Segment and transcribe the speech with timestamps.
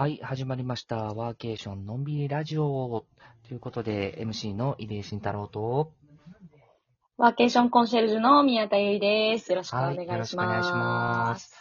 [0.00, 0.96] はい、始まりました。
[0.96, 3.04] ワーケーションのんびりラジオ。
[3.46, 5.92] ということで、MC の入江慎太郎と、
[7.18, 9.52] ワーケーションコンシェルジュの宮田由衣です。
[9.52, 10.08] よろしくお願いします。
[10.08, 11.54] はいよろしくお願いします。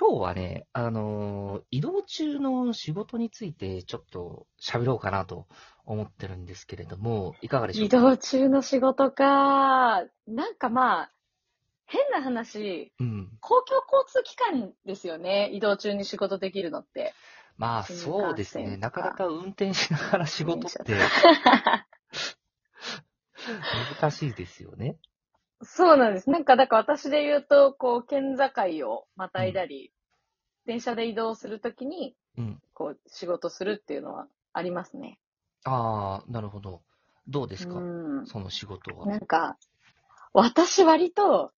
[0.00, 5.46] 今日はね、あのー移動中の仕事についてちょっと喋ろうかなと
[5.84, 10.04] 思ってるんですけれども、いかがでしょう移か動中の仕事か。
[10.26, 11.10] なんかまあ、
[11.84, 13.28] 変な話、うん。
[13.40, 15.50] 公共交通機関ですよね。
[15.52, 17.12] 移動中に仕事できるのって。
[17.56, 18.76] まあ、そうですね。
[18.76, 20.92] なかなか運転しながら仕事って
[24.00, 24.96] 難しいですよね。
[25.62, 26.30] そうなんです。
[26.30, 29.92] なんか、だから私で言うと、こう、県境をまたいだり、
[30.66, 32.60] 電車で移動するときに、うん。
[32.74, 35.20] こう、仕事するっていうのはありますね。
[35.64, 36.82] ああ、なるほど。
[37.28, 38.26] どうですか、うん。
[38.26, 39.06] その仕事は。
[39.06, 39.56] なんか、
[40.32, 41.52] 私割と、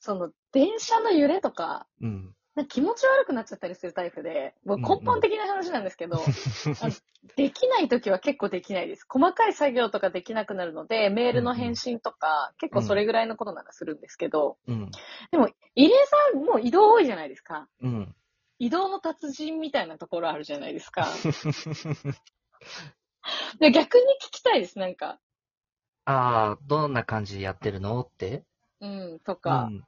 [0.00, 2.34] その、電車の揺れとか、うん。
[2.68, 6.18] 気持ち悪くなっちゃったりするタイプで、もう根本的な話なんですけど、
[6.82, 6.94] あの
[7.36, 9.06] できないときは結構できないです。
[9.08, 14.90] 細かい作業とかできなくなるので、メールの返信とか、結構それぐらいのことならするんですけど、うん。
[15.30, 17.68] でも、入江さんもう移動多いじゃないですか。
[17.80, 18.14] うん。
[18.58, 21.06] 移動の達人みたいなところあるじゃないですか。
[23.60, 25.18] で逆に聞きたいです、なんか。
[26.04, 28.44] ああ、どんな感じでやってるのって？
[28.80, 29.64] うん、とうか。
[29.64, 29.86] ん。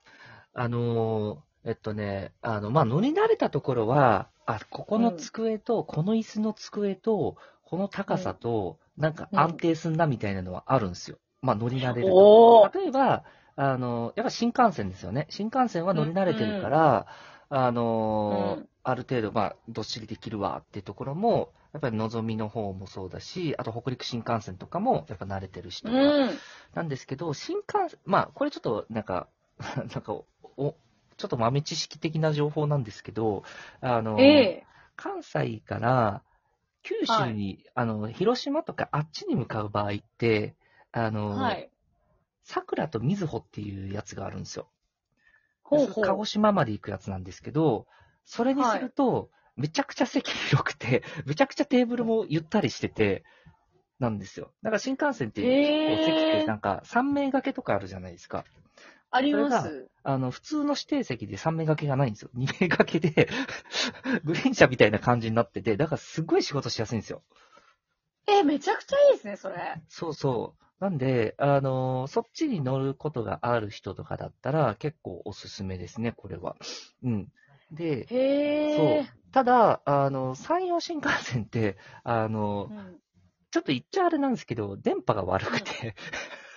[0.54, 11.18] あのーえっとね、あの、まあ、乗り慣れたところは、あ、ここの机と、この椅子の机と、この高さと、なんか安定すんなみたいなのはあるんですよ。
[11.40, 12.70] まあ、乗り慣れると。
[12.74, 13.24] 例えば、
[13.56, 15.26] あの、やっぱ新幹線ですよね。
[15.30, 17.06] 新幹線は乗り慣れてるから、
[17.48, 26.30] あのーうんある程度、まあ、どっしりできるわっていうところも、やっぱりのぞみの方もそうだし、あと北陸新幹線とかも、やっぱ慣れてる人が、うん。
[26.74, 29.28] なんですけど、新幹線、まあ、これちょっと、なんか、
[29.76, 30.26] なんかお、
[30.58, 30.74] お
[31.16, 33.44] ちょっと豆知識的な情報なんですけど、
[33.80, 36.22] あの、ええ関西から
[36.82, 40.56] 九州に、あの、広島とかあっちに向かう場合って、
[40.92, 41.70] あの、はい。
[42.44, 44.68] 桜とみずほっていうやつがあるんですよ。
[45.62, 46.04] ほうほう。
[46.06, 47.86] 鹿児島まで行くやつなんですけど、
[48.24, 53.24] それにすると、めちゃくちゃ席広くて、めちゃくちゃテーブルもゆったりしてて、
[53.98, 54.52] なんですよ。
[54.62, 58.44] だから新幹線って、へーこう席ってなんか3名掛けとかあるじゃないですか。
[59.14, 59.88] あります。
[60.02, 62.30] あの、普通の指定席で3名掛けがないんですよ。
[62.34, 63.28] 2名掛けで、
[64.24, 67.22] グリーン車みたいな感じになってて、だからすごい仕事しやすいんですよ。
[68.26, 69.56] え、めちゃくちゃいいですね、それ。
[69.88, 70.64] そうそう。
[70.80, 76.56] なんで、あのそっちに乗ることがある人とかだったら、結構おすすめですね、これは。
[77.04, 77.32] うん。
[77.70, 79.08] で、へえ。
[79.30, 83.00] ただ、あの、山陽新幹線って、あの、うん
[83.54, 85.94] ちょっと言っちゃあれなんですけど、電波が悪くて、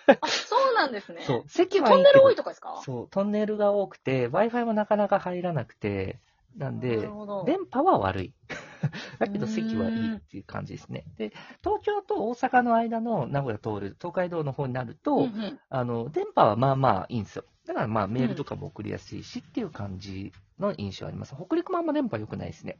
[0.07, 1.21] あ、そうなんですね。
[1.21, 2.81] そう、席はトンネル多いとかですか？
[2.85, 6.19] そう、トンネルが多くて、Wi-Fi もなかなか入らなくて、
[6.57, 6.97] なんなで。
[7.45, 8.33] 電波は悪い。
[9.19, 11.03] だけど席はいいっていう感じですね。
[11.17, 11.31] で、
[11.63, 17.43] 東京と大阪の間の名古屋通る東海道の方になると、うんうんあの、電波はまあまあいいんですよ。
[17.65, 21.35] だからまあメールとかも送りやすいしっていう感じの印象あります。
[21.35, 22.79] 北陸もあんま電波良くないですね。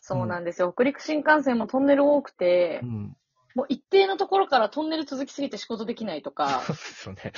[0.00, 0.72] そうなんですよ。
[0.72, 3.16] 北陸新幹線もトンネル多くてう、ん。
[3.56, 7.32] もう一定のところからトンネル続きすぎて仕事できないとか、 そうですよね。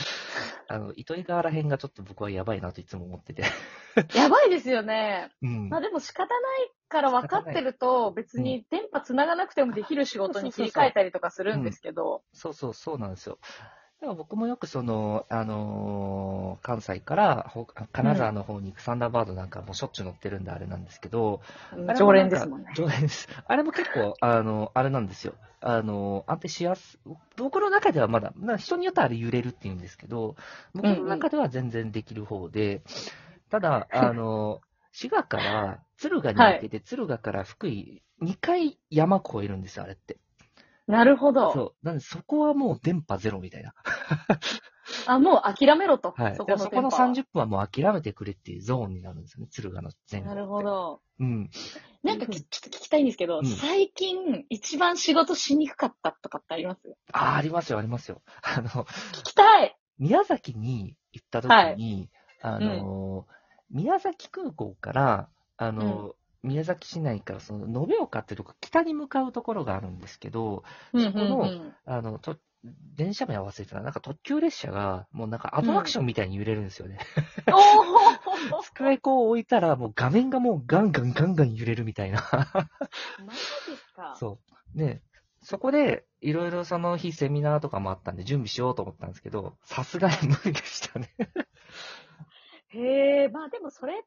[0.66, 3.44] あの、糸魚川ら辺がちょっと僕はやばいなといつも思ってて。
[4.14, 5.30] やばいですよね。
[5.42, 6.34] うんまあでも仕方な
[6.64, 13.38] いから分かってると、別に電波繋がなくてもできる仕事に切り替えたりとかするんですけど、そうそう、そうなんですよ。
[14.00, 21.40] だから僕もよくその、あのー関西からほ金沢の方に行くサンダーバードなんかもしょっちゅう乗ってるんであれなんですけど、
[21.72, 22.72] あれも常連ですもんね。
[22.76, 23.28] 常連です。
[23.46, 25.34] あれも結構、あの、あれなんですよ。
[25.60, 26.98] あの、安定しやす、
[27.36, 30.36] 僕の中ではまだ、まあ人によってはあれ揺れるって言うんですけど、
[30.74, 32.82] 僕の中では全然できる方で、
[33.50, 34.60] ただ、あの、
[34.92, 40.18] 滋賀から敦賀に行けて、敦賀から福井、2回山越えるんですよ、あれって。
[40.88, 41.52] なるほど。
[41.52, 41.86] そう。
[41.86, 43.74] なんで、そこはもう電波ゼロみたいな。
[45.06, 46.14] あ、もう諦めろと。
[46.16, 46.36] はい。
[46.36, 50.28] そそこそこのこの電波は30分はもう諦めてくれっていうゾーンになるんですよね、敦賀の全部。
[50.28, 50.62] なるほ。
[50.62, 51.02] ど。
[51.20, 51.50] うん。
[52.02, 56.80] なんかきちょっと聞きたいんですけど、うん最近一番仕事しにくかったとかってあります？
[57.12, 58.22] ああ、ありますよ、ありますよ。
[58.42, 59.76] あの、聞きたい。
[59.98, 62.08] 宮崎に行った時に、
[62.40, 63.26] あの、
[63.70, 70.62] 宮崎空港から、あの、宮崎市内からその延岡っていうとこ、北に向かうところがあるんですけど、
[70.92, 72.36] うんうんこのうんあの、と
[72.96, 76.98] 電車名合わせてたら、なんか特急列車が、もうなんかアトラクションみたいに揺れるんですよね。
[77.46, 82.20] おー 机こう置いたら、もう画面がもうガンガンガンガン揺れるみたいな。
[82.32, 84.16] マジですか？
[84.18, 84.40] そ
[84.74, 84.78] う。
[84.78, 85.02] で、
[85.42, 91.14] そこで、いろいろその日セミナーとかもあったんで準備しようと思ったんですけど、さすがに無理でしたね。
[92.70, 94.06] へえ、まあでもそれって、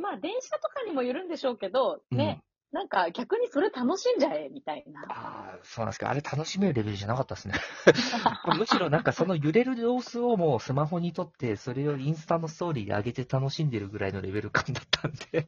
[0.00, 2.42] まあ電車とかにもよるんでしょうけど、ね、
[2.72, 5.02] なんか逆にそれ楽しんじゃえ、みたいな。
[5.02, 6.10] ああ、そうなんですか。
[6.10, 7.54] あれ楽しめるレベルじゃなかったですね。
[8.58, 15.46] むしろなんかその揺れる様子をもうスマホに撮って、それをインスタのストーリーで上げて楽しんでるぐらいのレベル感だったんで、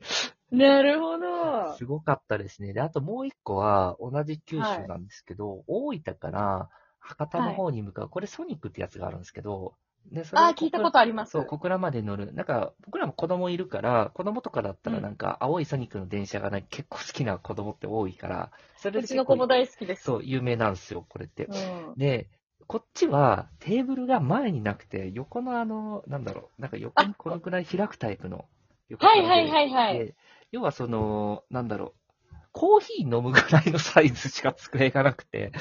[0.50, 1.76] なるほど。
[1.76, 2.72] すごかったですね。
[2.72, 6.70] で、あともう一個は同じ九州なんですけど、大分から
[7.00, 9.74] 博多の方に向かう、これソニックってやつがあるんですけど、
[10.12, 11.32] で、そあー、聞いたことあります。
[11.32, 12.32] そう、小倉まで乗る。
[12.32, 20.04] なんか、僕らも子供いるから、子供とかだったらうんなんか、青いソニックの電車がね、結構好きな子供って多いから、それうでちの子も大好きです。
[20.04, 21.46] そう、有名なんですよ、これって。
[21.46, 21.52] う
[21.92, 21.94] ん。
[21.96, 22.28] で、
[22.66, 28.46] こっちはテーブルが前になくて、横のあの、なんだろう、なんか横にこのくらい開くタイプの
[28.88, 30.16] 横はいはいはいはいで
[30.52, 31.94] 要はその、なんだろ
[32.32, 35.52] う、コーヒー飲むぐらいのサイズしか机がなくて、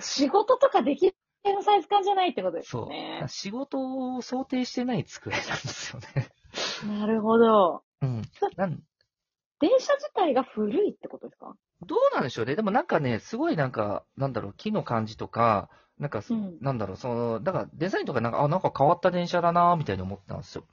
[0.00, 1.12] 仕事とかでき
[1.52, 3.24] るサイズ感じゃないってことですそう、ね。
[3.28, 6.28] 仕事を想定してない机なんですよね。
[7.00, 7.82] なるほど。
[8.02, 8.22] うん。
[8.56, 8.82] なん
[9.60, 11.56] 電車自体が古いってことですか？
[11.86, 12.54] どうなんでしょうね。
[12.56, 15.68] でもなんかね、すごいなんか、なんだろう、木の感じとか、
[15.98, 20.64] なんかそ、うんなんだろう、その、だからデザインとかなんか、あ、なんか変わった電車だな、みたいに思ったんですよ。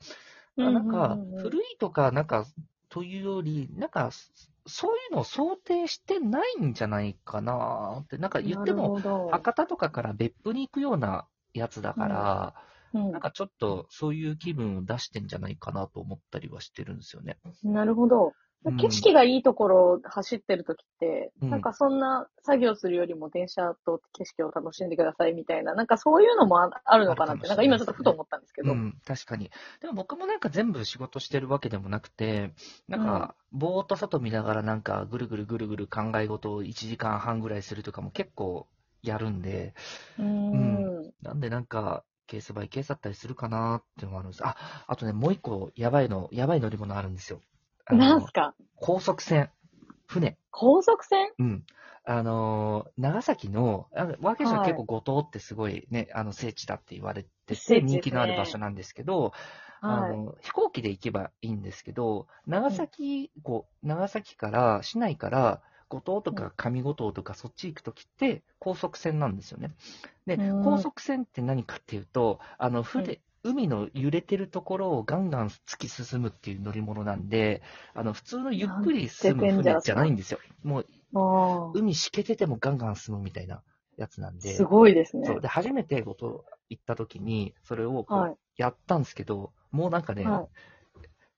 [0.56, 2.46] なんか古いとか、なんか、
[2.90, 4.12] というより、なんか、
[4.68, 9.00] そういうのを想定してないんじゃないかなって、なんか言っても、
[9.32, 12.76] 博多とかから別府に行くようなやつだから、うん
[13.12, 17.38] なんかちょっとそういう気分を出してんじゃないかなと思ったりはしてるんですよね。
[17.62, 18.32] なるほど。
[18.66, 28.72] うん景色がいいところを走ってるときって、うんなんかそんな作業するよりも電車と景色を楽しんでくださいみたいな、なんかそういうのもああるのかなって、ないなんか今ちょっとふと思ったんですけど。
[28.72, 29.52] うん、確かに。
[29.82, 32.54] でも僕もなんか全部仕事してるわけでもなくて、
[32.88, 38.68] なんか、ぼーっと外見ながらなんかぐるぐるぐるぐる考え事を1時間半ぐらいするとかも結構
[39.04, 39.74] やるんで、
[40.18, 41.12] うーん。
[41.22, 44.46] なんでなんか、ケースバイケースだったりするかなっていうのもあるんです。
[44.46, 44.56] あ、
[44.88, 47.40] あとね、もう一個やばいの、やばい乗り物あるんですよ。
[47.90, 48.56] なんすか？
[48.76, 49.50] 高速船。
[50.08, 50.38] 船。
[50.52, 51.64] 高速船うん。
[52.08, 53.88] あのー長崎の、
[54.22, 59.34] ワーケーションはい結構五島ってすごいね、あの聖地だって言われてて、人気のある場所なんですけど、
[59.82, 60.18] あはい。
[60.18, 69.72] の、飛行機で行けばいいんですけど、長崎、こう、長崎から、市内から、五島とか上五島とかそっち行くときって高速船なんですよね。
[70.26, 77.62] で、うん高速船って何かっていうと、あの、船、海の揺れてるところをガンガン突き進むっていう乗り物なんで、
[77.94, 80.40] あの、普通のゆっくり進む船じゃないんですよ。
[80.64, 83.62] もう、あ海しけててもガンガン進むみたいな
[83.98, 84.56] やつなんあ、で。
[84.56, 85.28] すごいですね。
[85.28, 85.42] そう。
[85.42, 88.36] で、初めて五島行ったときに、それをこう、はい。
[88.58, 90.48] やったんですけど、もうなんかね、はい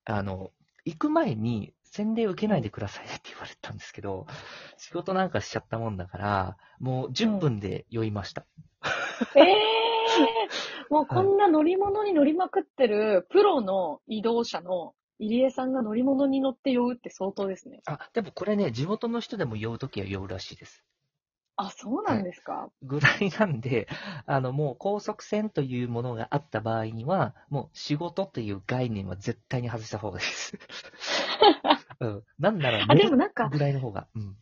[0.05, 0.51] あの、
[0.85, 4.25] 行く前に洗礼受けないでくださいねって言われたんですけど、
[4.77, 8.45] 仕事なんかしちゃったもんだから、もう10分で酔いました。
[9.35, 9.77] ええ
[10.89, 17.81] もうこんな乗り物に乗りまくってるプロの移動者の入江さんが乗り物に乗って酔うって相当ですね。
[17.87, 20.83] あ、でもこれね、地元の人でも酔うときは酔うらしいです。
[21.55, 23.87] あ、そうなんですか、ぐらいなんで、
[24.27, 30.53] あの、もう高速船というものがあった場合には、もう仕事という概念は絶対に外した方がいいです。
[31.99, 32.23] うん。
[32.37, 34.07] なんなら、あ、でもなんか、ぐらいの方が。
[34.15, 34.37] うん。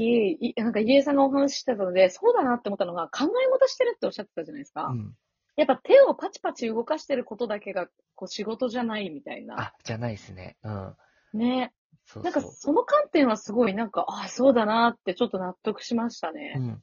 [0.00, 4.86] き、いなんか入江さんがお話ししてたので、そうだなって思ったのが、考え事してるっておっしゃってたじゃないですか。
[4.86, 5.14] うん。
[5.56, 9.60] やっぱ手をパチパチ動かしてることだけがこう仕事じゃないみたいな。
[9.60, 10.56] あ、じゃないですね。
[10.62, 10.96] うん。
[11.34, 11.72] ね。
[12.06, 12.30] そうそう。
[12.30, 16.54] なんかその観点はすごいなんか、あ、そうだなってちょっと納得しましたね。
[16.56, 16.82] うん。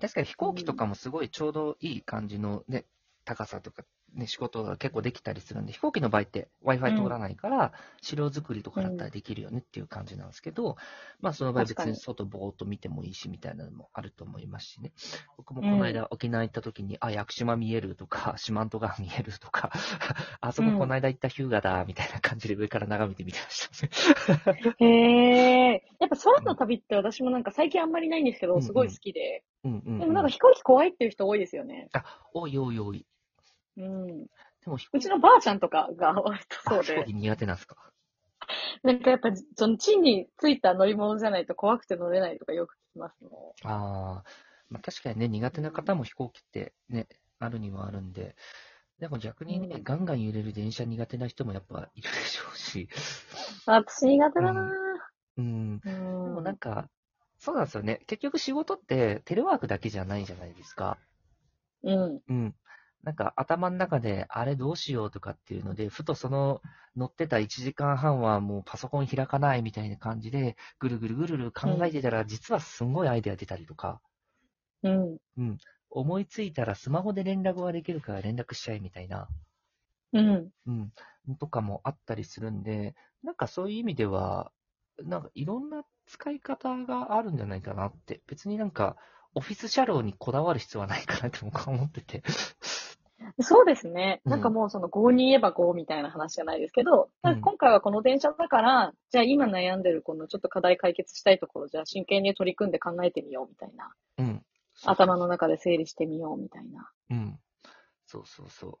[0.00, 2.84] 確かに飛行機とかもすごいちょうどいい感じのね、
[3.24, 3.82] 高さとか、
[4.16, 10.76] ね、仕事が結構できたりするんで、飛行機の場合って Wi-Fi 通らないから、資料作りとかだったらできるよねっていう感じなんですけど、
[11.20, 14.92] まあその場合別にに外ぼーっと見てもいいしみたいなのもあると思いますしね。
[15.36, 19.70] 僕もこの間沖縄行った時に、あ、屋久島見えるとか、 四万十川見えるとか、
[20.40, 24.74] あそここの間行った日向だ、みたいな感じで上から眺めてみてましたね。
[24.78, 25.84] へえ。
[25.98, 29.44] やっぱ空の旅って私もなんか最近あんまりないんですけど、うんうんすごい好きで。
[29.64, 29.98] うんうん、うん。
[30.00, 31.88] でもなんか飛行機怖いっていう人多いですよね。
[31.92, 32.04] あ、
[32.34, 33.06] おいおいおい。
[33.76, 34.06] うん。
[34.06, 34.26] で
[34.66, 36.94] も飛うちのばあちゃんとかが割とそうで。
[36.94, 37.76] 飛行機苦手なんですか？
[38.82, 43.30] なんかやっぱその地についた乗り物じゃないと怖くて乗れないとかよく聞きますね。
[43.64, 44.24] ああ、
[44.70, 48.36] まあ、確かにね、苦手な方も飛行機ってね、あるにはあるんで、
[49.00, 52.88] でも逆にね、うんガンガン揺れる電車苦手な人もやっぱいるでしょうし、
[53.66, 54.62] 私苦手だな
[55.38, 56.34] うん、うん。
[56.34, 56.88] もなんか、
[57.38, 58.00] そうなんですよね。
[58.06, 60.98] 結局仕事ってテレワークだけじゃないじゃないですか。
[61.82, 62.20] うん。
[62.28, 62.54] うん。
[63.02, 66.60] なんか頭の中であれどうしようとかっていうので、ふとその
[66.96, 74.00] 乗ってた1時間半はもうパソコン開かないみたいな感じで、ぐるぐるぐるぐる考えてたら、実はすんごいアイデア出たりとか、
[74.82, 75.18] うん。
[75.38, 75.58] うん。
[75.88, 79.28] 思いついたらスマホで連絡ができるから連絡しちゃえみたいな、
[80.12, 80.52] うん。
[80.66, 80.92] うん。
[81.38, 84.52] とかもあったりするんで、なんかそういう意味では、
[84.98, 88.22] なんかいろんな使い方があるんじゃないかなって。
[88.26, 88.96] 別になんか、
[89.36, 92.22] オフィス車両にこだわる必要はないかなって僕は思ってて。
[93.40, 94.22] そうですね。
[94.24, 103.92] うんなんかもうその5に言えば5みたいな話じゃないですけど、うん今回はこの電車だから、じゃあ今悩んでるこのちょっと課題解決したいところ、じゃあ真剣に取り組んで考えてみようみたいな。
[104.18, 104.42] うん。
[104.84, 106.90] 頭の中で整理してみようみたいな。
[107.10, 107.38] うん。
[108.06, 108.78] そうそうそう。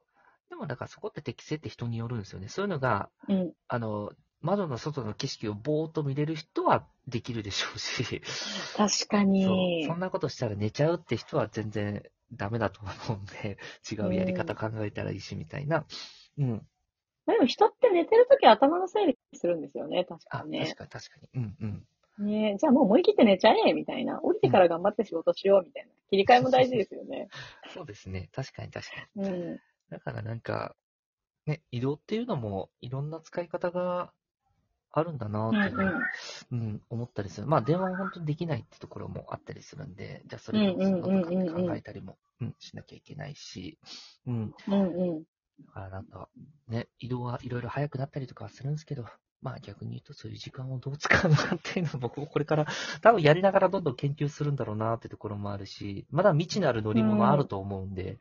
[0.48, 2.48] でもだからそこって適性って人によるんですよね。
[2.48, 3.52] そういうのが、うん。
[3.68, 4.10] あの、
[4.46, 8.22] 窓の外の景色をぼーっと見れる人はできるでしょうし、
[8.76, 9.94] 確かにそ。
[9.94, 13.58] んなことしたら寝ちゃうって人は全然ダメだと思うんで、
[13.90, 15.84] 違うやり方考えたらいいしみたいな。
[16.38, 16.66] うん。
[17.26, 20.76] でも人って寝てるとき頭の整理するんですよね、確あ、かにね確。
[20.76, 21.28] かに確かに。
[21.34, 21.86] うんうん。
[22.18, 24.20] ねじゃあもう思い切って寝ちゃえみたいな。
[24.22, 25.90] 降りてから頑張って仕事しようみたいな。
[26.08, 27.28] 切り替えも大事ですよね。
[27.74, 28.30] そうですね。
[28.32, 29.28] 確かに確かに。
[29.28, 29.60] うん。
[29.90, 30.76] だからなんか、
[31.46, 34.12] ね、移動っていうのもいろんな使い方が
[34.98, 36.02] あるんだなうんって、うん。
[36.52, 37.46] うん、思ったりする。
[37.46, 43.78] まあ電話は本当にできないってところもあったりするんで、じゃあそれをするの考えたりも、うん、しなきゃいけないし、
[44.26, 44.54] うん。
[44.68, 45.22] うんうん。
[45.66, 46.28] だからなんか、
[46.68, 49.04] ね、移動はいろいろ早くなったりとかはするんですけど、
[49.42, 52.66] まあ逆に言うとそういう時間をどう使うのかっていうのを僕もこれから
[53.02, 58.18] 多分やりながらどんどん研究するんだろうなってところもあるし、まだ未知なる乗り物あると思うんで、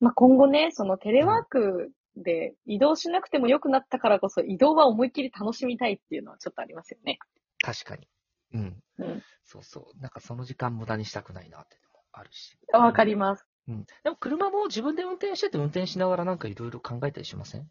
[0.00, 7.18] まあ、今後ね、そのテレワークで移動しなくても良くなったからこそ移動は思いっきり楽しみたいっていうのはちょっとありますよね。
[7.62, 8.08] 確かに。
[8.54, 8.82] うん。
[8.98, 9.22] うん。
[9.44, 10.00] そうそう。
[10.00, 12.58] なんかその時間無駄にしたくないなっていうのもあるし。
[12.72, 13.46] わかります。
[13.68, 13.86] うん。
[14.04, 17.70] でも車も自分で運転してて運転しながらなんかいろいろ考えたりしません？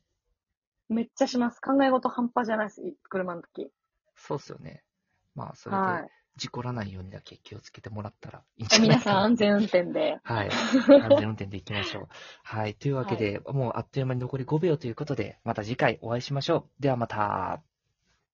[0.90, 1.60] めっちゃします。
[1.60, 2.82] 考え事半端じゃないです。
[3.10, 3.72] 車の時。
[4.16, 4.84] そうっすよね。
[5.34, 6.10] まあ、それではい。
[6.38, 9.26] 事故らないようにだけ気をつけてもらったらいいんじゃない皆さんかな。
[9.26, 10.18] 安全運転で。
[10.24, 10.50] はい。
[10.52, 12.08] 安全運転で行きましょう。
[12.44, 12.76] はい。
[12.76, 16.82] というわけで、もうあっという間に残り5秒ということで、また次回お会いしましょう。
[16.82, 17.62] ではまた。